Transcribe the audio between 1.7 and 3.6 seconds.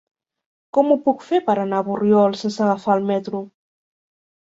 a Borriol sense agafar el metro?